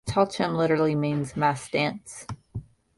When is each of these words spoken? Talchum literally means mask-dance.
Talchum 0.07 0.55
literally 0.55 0.95
means 0.95 1.35
mask-dance. 1.37 2.25